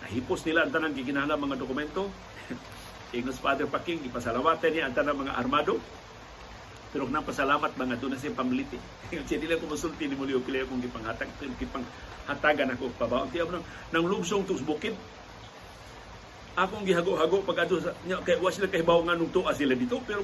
[0.00, 2.08] Nahipos nila ang tanang giginahanglan mga dokumento.
[3.16, 5.76] Ingos Father Paking, ipasalamatan niya ang tanang mga armado,
[6.94, 8.78] pero nang pasalamat mga doon na siya pamiliti.
[9.10, 11.26] Kasi nila ko masulti ni Mulio Kileo kung gipanghatag,
[11.58, 13.26] gipanghatagan ako pabaon.
[13.34, 14.94] Tiyaw nang, nang lubsong tus bukid.
[16.54, 19.98] Akong gihago-hago pag ato sa nya kay wa sila kahibaw nga nung tuwa sila dito
[20.06, 20.22] pero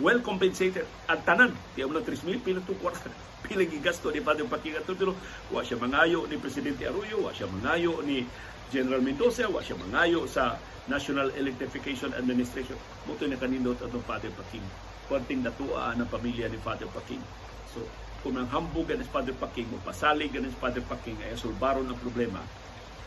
[0.00, 3.12] well compensated at tanan tiyaw na 3,000 pila to kwarta
[3.44, 5.12] pila gigasto ni Padre Pakinga to pero
[5.52, 8.24] wa siya mangayo ni presidente Arroyo wa siya mangayo ni
[8.72, 10.56] General Mendoza wa siya mangayo sa
[10.88, 16.56] National Electrification Administration mo to na kanindot atong Padre Pakinga konting natua ng pamilya ni
[16.62, 17.18] Father Paking.
[17.74, 17.82] So,
[18.22, 22.38] kung ang hambog ni Father Paking, mo pasalig ni Father Paking ay sulbaron ang problema,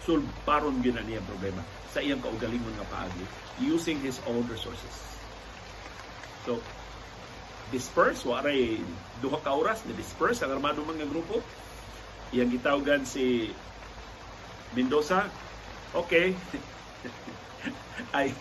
[0.03, 3.23] sulbaron gina niya ang problema sa iyang kaugalingon nga paagi
[3.63, 5.15] using his own resources.
[6.43, 6.59] So,
[7.71, 8.83] disperse, waray
[9.23, 11.39] duha ka oras ni disperse ang armado mga grupo.
[12.35, 13.53] Iyang gitawgan si
[14.73, 15.29] Mendoza,
[15.93, 16.33] okay,
[18.17, 18.33] I,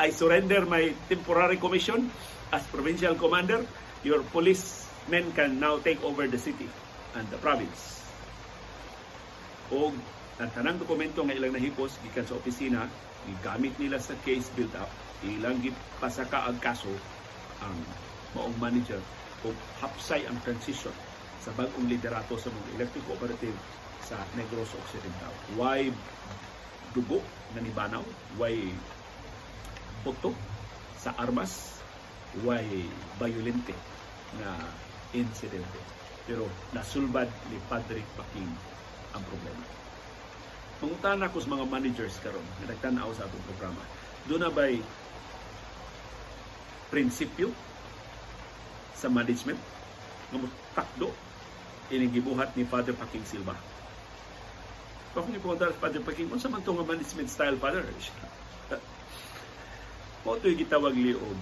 [0.00, 2.08] I surrender my temporary commission
[2.52, 3.64] as provincial commander,
[4.04, 6.68] your police men can now take over the city
[7.16, 8.04] and the province.
[9.72, 9.92] O
[10.38, 12.86] ang tanang dokumento nga ilang nahipos gikan sa opisina,
[13.26, 14.88] gigamit nila sa case build up,
[15.26, 16.92] ilang gipasaka ang kaso
[17.58, 17.74] ang
[18.38, 19.02] maong manager
[19.42, 19.50] o
[19.82, 20.94] hapsay ang transition
[21.42, 23.56] sa bagong liderato sa mga electric cooperative
[24.02, 25.32] sa Negros Occidental.
[25.58, 25.90] Why
[26.94, 27.18] dugo
[27.52, 28.04] na nibanaw?
[28.38, 28.72] Why
[30.06, 30.32] boto
[30.98, 31.77] sa armas
[32.44, 32.84] way
[33.16, 33.72] violente
[34.38, 34.52] na
[35.16, 35.80] insidente.
[36.28, 36.44] Pero
[36.76, 38.52] nasulbad ni Patrick Paking
[39.16, 39.64] ang problema.
[40.78, 43.82] Mangutan ako sa mga managers karon nga nagtanaw sa atong programa.
[44.28, 44.78] Doon na ba'y
[46.92, 47.50] prinsipyo
[48.94, 49.58] sa management
[50.28, 51.10] nga takdo
[51.88, 53.56] ining gibuhat ni Father Paking Silva.
[55.16, 57.82] Kung ipunta sa Father Paking, unsa man nga management style, Father?
[60.22, 61.38] Mo ito'y gitawag liog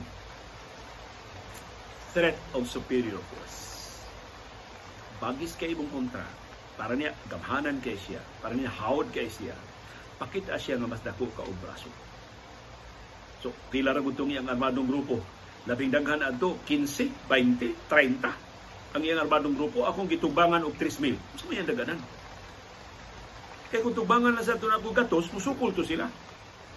[2.17, 3.61] threat of superior force.
[5.21, 6.25] Bagis kay imong kontra,
[6.81, 9.53] para niya gamhanan kay siya, para niya hawd kay siya,
[10.17, 11.93] pakita siya nga mas dako ka og braso.
[13.45, 15.21] So, pila ra gud ang armadong grupo.
[15.69, 18.97] Labing daghan adto 15, 20, 30.
[18.97, 21.21] Ang iyang armadong grupo akong gitubangan og 3,000.
[21.21, 22.01] Unsa may daganan?
[23.69, 26.09] Kaya kung tubangan na sa ito na gatos, musukol to sila.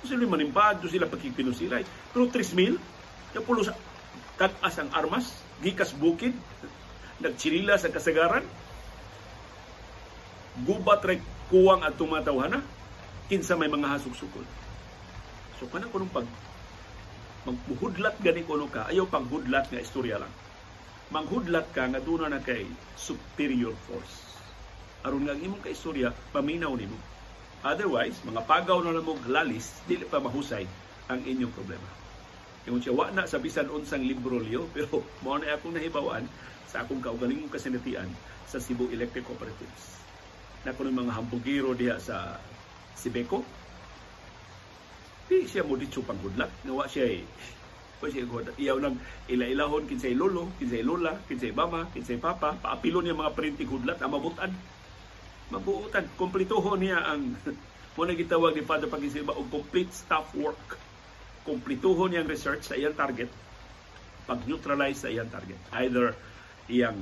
[0.03, 1.85] Kasi manimpad to sila pagkipinusilay.
[2.11, 2.75] Pero 3,000,
[3.39, 3.71] napulo sa
[4.39, 6.31] tagas ang armas, gikas bukid,
[7.19, 8.47] nagchirila sa kasagaran,
[10.63, 11.19] gubat ray
[11.51, 12.63] kuwang at tumatawhana,
[13.27, 14.47] kinsa may mga hasuk-sukol.
[15.59, 16.25] So kana ko nung pag
[17.43, 20.31] maghuhudlat gani kuno ka, ayaw paghudlat nga istorya lang.
[21.11, 22.63] Manghudlat ka nga doon na kay
[22.95, 24.29] superior force
[25.03, 26.95] aron nga imong kaistorya paminaw nimo.
[27.63, 30.63] Otherwise, mga pagaw na mo lalis, dili pa mahusay
[31.11, 31.98] ang inyong problema.
[32.67, 36.25] Ingon siya, wa na sa bisan unsang libro liyo, pero mo na akong nahibawaan
[36.67, 38.09] sa akong kaugalingong kasinatian
[38.49, 40.01] sa Cebu Electric Cooperatives.
[40.67, 42.35] Na kuno mga hambugiro diha sa
[42.97, 43.45] Sibeco.
[45.29, 47.23] Di siya mo dito panghudlat, nawa siya eh,
[47.99, 48.55] Pwede siya god.
[48.55, 48.95] Iyaw lang
[49.27, 54.15] ila-ilahon kinsay lolo, kinsay lola, kinsay mama, kinsay papa, paapilon niya mga printing hudlat ang
[54.15, 54.55] mabutan
[55.49, 57.33] mabuutan kumplituho niya ang
[57.97, 60.77] mo na gitawag ni Father Pagisilba og complete staff work
[61.47, 63.29] kumplituho niya ang research sa iyang target
[64.29, 66.13] pag-neutralize sa iyang target either
[66.69, 66.97] iyang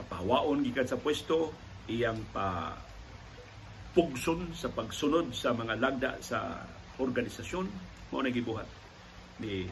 [0.00, 1.50] papahawaon gikan sa pwesto
[1.90, 2.76] iyang pa
[3.90, 6.62] pugson sa pagsunod sa mga lagda sa
[7.02, 7.66] organisasyon
[8.14, 8.68] mo na gibuhat
[9.42, 9.66] ni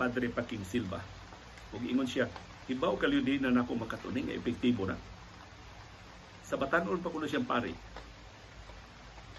[0.00, 0.98] Padre Paking Silva
[1.76, 2.24] ug ingon siya
[2.72, 4.96] ibaw kalyudi na nako makatuning epektibo na
[6.52, 7.72] sa batanon pa kuno siyang pari.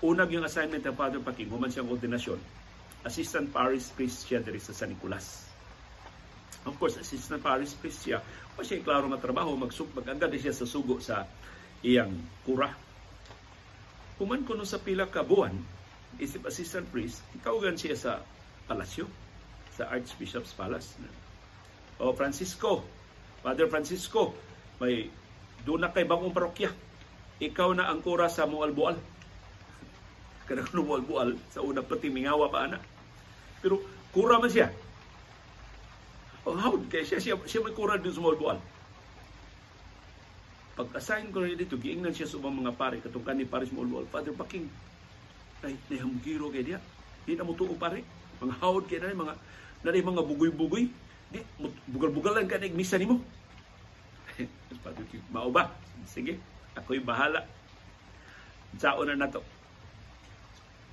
[0.02, 2.42] Unag yung assignment ng Father Paking, human siyang ordinasyon.
[3.04, 5.54] Assistant Parish Priest siya diri sa San Nicolas.
[6.64, 8.24] Of course, assistant parish priest siya.
[8.56, 11.28] O siya klaro nga trabaho, magsug maganda siya sa sugo sa
[11.84, 12.16] iyang
[12.48, 12.72] kura.
[14.16, 15.52] Human kuno sa pila ka buwan,
[16.24, 18.12] isip assistant priest, itawagan siya sa
[18.64, 19.12] palasyo,
[19.76, 20.96] sa Archbishop's Palace.
[22.00, 22.80] O Francisco,
[23.44, 24.32] Father Francisco,
[24.80, 25.12] may
[25.68, 26.72] doon na kay bagong parokya
[27.44, 28.96] ikaw na ang kura sa mualbual.
[30.48, 32.93] Kanang mualbual sa una pati mingawa pa ana.
[33.64, 33.80] Pero
[34.12, 34.70] kura man siya.
[36.44, 38.60] Ang hawd kay siya, siya, siya may kura din sa mualbual.
[40.74, 44.04] Pag-assign ko rin dito, giingnan siya sa mga pare, katong kani pare sa mualbual.
[44.12, 44.68] Father Paking,
[45.64, 46.80] ay, nahamgiro kay diya.
[47.24, 48.04] Di na mo tuo pare.
[48.44, 49.40] Mga hawd kay na mga
[49.88, 50.92] na mga bugoy-bugoy.
[51.32, 51.40] Di,
[51.88, 53.24] bugal-bugalan ka na igmisa ni mo.
[54.84, 55.72] Father King, mao ba?
[56.04, 56.36] Sige,
[56.74, 57.46] Ako'y bahala.
[58.82, 59.46] Sao na nato.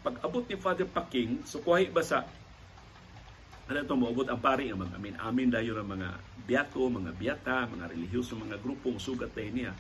[0.05, 2.25] Pag abot ni Father Paking, sukuhay ba sa
[3.71, 5.15] ano ito, maabot ang pari ang mga amin.
[5.23, 6.09] Amin dayo ng mga
[6.43, 9.71] biyato, mga biyata, mga relihiyoso, mga grupong sugat tayo niya.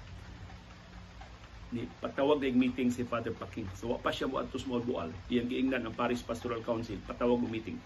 [1.74, 3.66] Ni patawag na meeting si Father Paking.
[3.74, 5.10] So, pa siya mo at small bual.
[5.26, 7.02] Iyang giingnan ang Paris Pastoral Council.
[7.02, 7.78] Patawag mo meeting.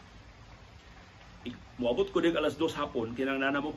[1.80, 3.72] Moabot ko din alas dos hapon, kinang mo.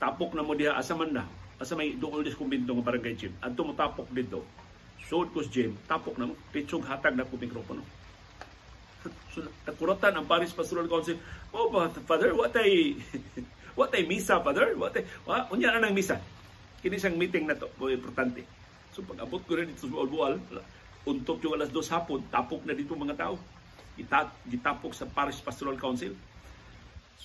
[0.00, 1.24] Tapok na mo diha asa man na
[1.62, 4.42] asa may duol dis kumbinto nga barangay gym adto mo tapok dito
[5.06, 7.86] sud ko gym tapok na mo pitsog hatag na ko mikropono
[9.32, 11.18] so nakuratan ang Paris Pastoral Council
[11.54, 12.96] oh but father what ay
[13.78, 16.20] what ay misa father what ay wa unya na nang misa
[16.82, 18.42] kini sang meeting na to mo importante
[18.92, 20.38] so pag abot ko rin dito sa Bual
[21.02, 23.34] untok yung alas dos hapon tapok na dito mga tao
[24.48, 26.14] gitapok sa Paris Pastoral Council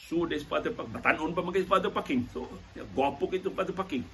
[0.07, 2.31] So, des Father Pak, batanon pa mga Father Paking.
[2.31, 2.47] So,
[2.95, 4.07] gwapo kito Father Paking.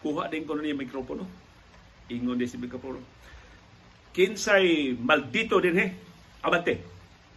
[0.00, 1.28] Kuha din ko niya mikropono.
[2.08, 3.04] Ingon din si mikropono.
[4.16, 5.86] Kinsay maldito din he.
[6.42, 6.80] Abante.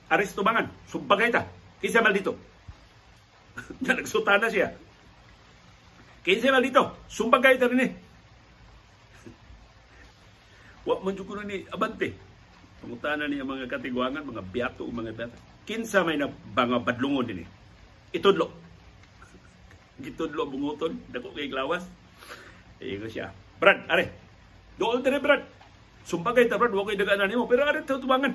[0.09, 0.67] Aresto bangan.
[0.89, 1.45] Sumbagay ta.
[1.79, 2.33] Kinsay maldito.
[3.85, 4.73] na nagsutana siya.
[6.25, 6.97] Kinsay maldito.
[7.07, 7.91] Sumbagay ta rin eh.
[10.87, 12.11] Wa man ko ni abante.
[12.79, 17.49] Pangutana niya mga katigwangan, mga biyato, mga biyato kinsa may na badlungon din eh.
[18.17, 18.49] Itudlo.
[20.03, 21.85] Gitudlo bunguton, dako kay glawas.
[22.81, 23.29] Igo siya.
[23.61, 24.09] Brad, are.
[24.81, 25.45] Dool dire Brad.
[26.09, 28.33] Sumbagay ta Brad, wa koy daganan nimo, pero are tubangan.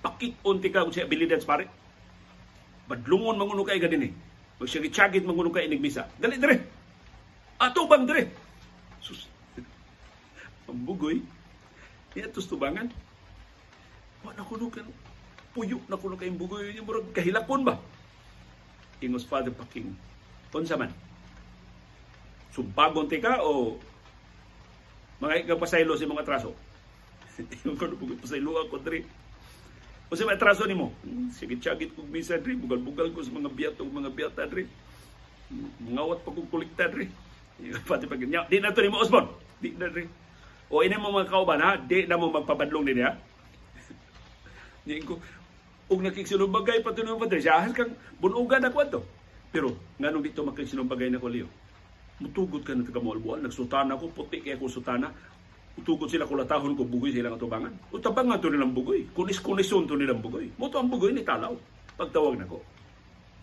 [0.00, 1.68] Pakit unti ka sa abilidad pare.
[2.88, 4.12] Badlungon manguno kay gadin eh.
[4.56, 6.08] Pag siya gitsagit manguno kay inigmisa.
[6.16, 6.56] Dali dire.
[7.60, 8.24] Ato bang dire.
[9.04, 9.28] Sus.
[10.64, 11.20] Pambugoy.
[12.16, 12.88] Iya tus tubangan.
[14.24, 14.88] Wa na kuno kan
[15.50, 17.74] puyo na kuno kay bugoy ni murag kahilapon ba
[19.02, 19.90] ingos father paking
[20.54, 20.94] unsa man
[22.54, 23.74] sumpagon ti ka o
[25.18, 26.54] mga ikapasaylo si mga traso
[27.66, 29.02] yung pugod pasaylo ako diri
[30.10, 33.74] o sa atraso nimo hmm, sige chagit kog misa diri bugal-bugal ko sa mga biyat
[33.78, 34.66] o mga biyata diri
[35.90, 37.10] ngawat pag kolekta rin.
[37.88, 39.28] Pati pag nya, di na to ni mo Osborn.
[39.58, 40.08] Di na rin.
[40.70, 43.18] O ini mo mga kauban ha, di na mo magpapadlong din ha.
[44.86, 45.14] Ngayon ko,
[45.90, 47.92] ug nakikisinumbagay pa ito ng padre, siya kang
[48.22, 49.00] bunugan ako ato.
[49.50, 51.50] Pero, nga nung dito makikisinumbagay na ko, Leo,
[52.22, 55.10] mutugot ka na taga Malbual, nagsutana ko, puti kaya ko sutana,
[55.78, 57.72] utugod sila kulatahon ko bugoy sila nga tubangan.
[57.94, 59.06] Utabang nga to nilang bugoy.
[59.14, 60.50] Kunis-kunison to nilang bugoy.
[60.58, 61.54] Muto ang bugoy ni Talaw.
[61.94, 62.58] Pagtawag na ko.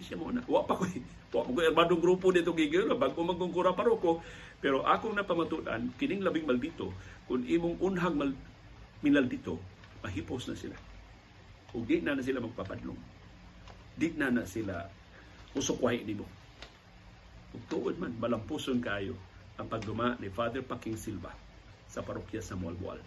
[0.03, 0.43] Siya mo na.
[0.45, 0.85] Wa pa ko.
[1.33, 2.91] Wa ko armadong grupo dito gigil.
[2.93, 4.19] Bago magkungkura paro ko.
[4.57, 6.89] Pero akong napamatudan, kining labing maldito,
[7.29, 8.31] kung imong unhang mal,
[9.05, 9.61] minaldito,
[10.01, 10.77] mahipos na sila.
[11.77, 12.97] Ug di na na sila magpapadlong.
[13.93, 14.81] Di na na sila
[15.53, 16.25] usukway ni mo.
[17.53, 19.13] Ug tuod man, malampuson kayo
[19.61, 21.46] ang pagduma ni Father Paking Silva
[21.87, 22.99] sa parokya sa Mualbual.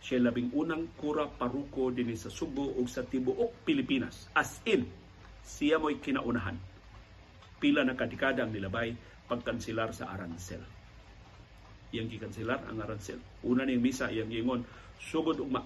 [0.00, 4.32] Siya labing unang kura paruko din sa Subo ug sa tibuok Pilipinas.
[4.32, 4.88] As in,
[5.44, 6.56] siya mo'y kinaunahan.
[7.60, 8.96] Pila na kadikada ang nilabay
[9.28, 10.64] pagkansilar sa Arancel.
[11.92, 13.20] Iyang gikansilar ang Arancel.
[13.44, 14.64] Una ni misa iyang ingon,
[14.96, 15.60] sugod ugma.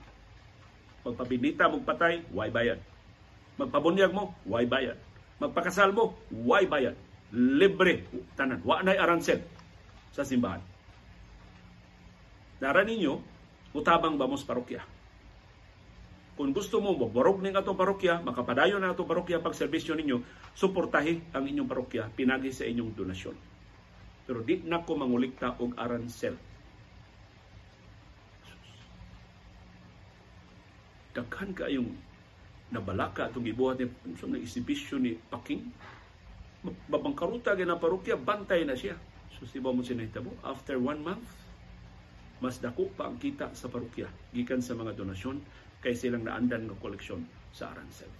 [1.06, 2.82] Magpabinita mong patay, why bayad.
[3.54, 4.98] Magpabunyag mo, why bayad.
[5.38, 6.98] Magpakasal mo, why bayad.
[7.30, 8.58] Libre, tanan.
[8.66, 9.38] Wa na'y Arancel
[10.10, 10.73] sa simbahan.
[12.64, 13.20] Dara ninyo,
[13.76, 14.80] utabang ba mo sa parokya?
[16.32, 20.24] Kung gusto mo maborog ning atong parokya, makapadayon na atong parokya pag serbisyo ninyo,
[20.56, 23.36] suportahi ang inyong parokya pinagi sa inyong donasyon.
[24.24, 26.40] Pero di na ko mangulikta og arancel.
[31.12, 31.92] Daghan ka yung
[32.72, 35.68] nabalaka itong gibuhat ni so, exhibition ni Paking.
[36.88, 38.96] Babangkaruta gina parokya, bantay na siya.
[39.36, 41.43] So si mo sinahitabo, after one month,
[42.44, 44.04] mas dako pa ang kita sa parokya
[44.36, 45.40] gikan sa mga donasyon
[45.80, 47.24] kay silang naandan nga koleksyon
[47.56, 48.12] sa Arancel.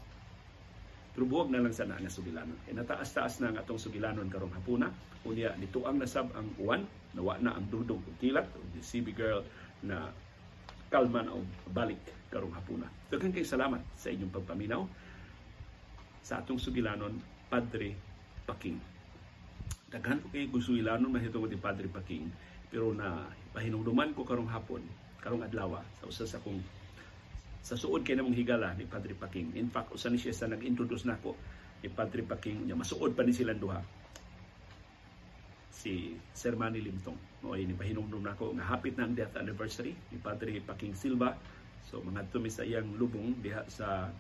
[1.13, 2.57] Pero buwag na lang sana nga sugilanon.
[2.65, 4.89] E nataas-taas na ang atong sugilanon karong hapuna.
[5.29, 6.83] Unya, nito ang nasab ang uwan,
[7.15, 9.45] nawa na ang dudong ug kilat, o the CB girl
[9.87, 10.11] na
[10.91, 12.91] kalman o balik karong hapuna.
[13.13, 14.83] Daghang kay salamat sa inyong pagpaminaw
[16.25, 17.15] sa atong sugilanon,
[17.47, 17.95] Padre
[18.49, 18.81] Paking.
[19.93, 22.27] Daghan ko kay gusuilanon mahitungod ni Padre Paking,
[22.67, 24.83] pero na pahinungduman ko karong hapon,
[25.23, 26.59] karong adlaw sa usa sa kong
[27.65, 29.57] sa suod kay namong higala ni Padre Paking.
[29.57, 31.33] In fact, usa ni siya sa nag-introduce nako
[31.81, 33.81] ni Padre Paking niya masuod pa ni silang duha.
[35.73, 37.17] Si Sir Manny Limtong.
[37.41, 41.33] Mo ay ni pahinumdum nako nga hapit na ang death anniversary ni Padre Paking Silva.
[41.89, 44.13] So mga tumi sa iyang lubong diha sa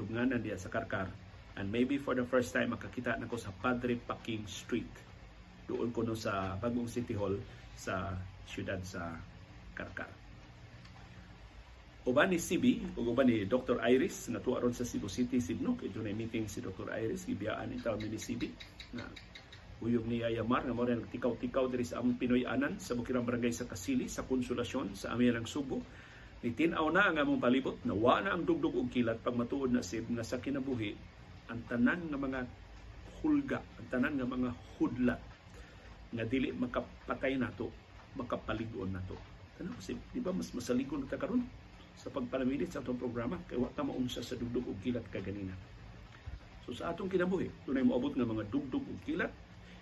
[0.00, 1.12] lubnganan diha sa Karkar.
[1.56, 4.92] And maybe for the first time makakita nako sa Padre Paking Street.
[5.68, 7.36] Doon ko no sa Bagong City Hall
[7.76, 8.16] sa
[8.48, 9.14] siyudad sa
[9.76, 10.08] Karkar
[12.06, 13.82] uban ni CB ug uban ni Dr.
[13.82, 16.86] Iris na tuwa ron sa Cebu City Sidnok ito na meeting si Dr.
[16.94, 18.46] Iris gibiyaan ni taon ni CB
[18.94, 19.04] na
[19.82, 23.52] uyog ni Ayamar nga mo rin tikaw-tikaw diri sa among Pinoy anan sa Bukirang Barangay
[23.52, 25.82] sa Kasili sa Konsolasyon sa amin ng Subo
[26.46, 29.74] ni tinaw na ang among palibot na wa na ang dugdug og kilat pag matuod
[29.74, 30.94] na sib na sa kinabuhi
[31.50, 32.40] ang tanan nga mga
[33.18, 35.14] hulga ang tanan nga mga hudla
[36.16, 37.68] nga dili makapatay nato
[38.16, 39.16] makapaligon nato
[39.56, 41.44] Ano kasi, di ba mas masaligon ta karon?
[41.96, 45.56] sa pagpalamilit sa atong programa kay wa ta maunsa sa dugdug ug kilat kaganina.
[46.68, 49.32] So sa atong kinabuhi, dunay moabot nga mga dugdug ug kilat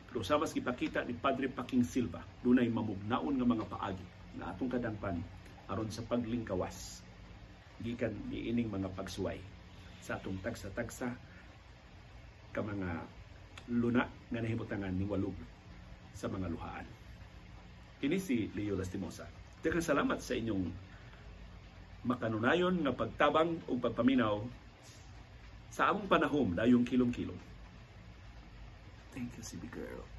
[0.07, 4.07] pero sa mas gipakita ni Padre Paking Silva, dunay mamugnaon nga mga paagi
[4.38, 5.18] na atong kadangpan
[5.66, 7.03] aron sa paglingkawas
[7.83, 9.42] gikan niining mga pagsuway
[9.99, 11.11] sa atong tagsa-tagsa
[12.55, 13.03] ka mga
[13.75, 15.35] luna nga nahimutangan ni walog
[16.14, 16.87] sa mga luhaan.
[17.98, 19.27] Kini si Leo Lastimosa.
[19.61, 20.70] Daghang salamat sa inyong
[22.07, 24.44] makanunayon nga pagtabang o pagpaminaw
[25.74, 27.40] sa among panahom dayong kilom-kilom.
[29.11, 30.13] Thank you, CB Girl.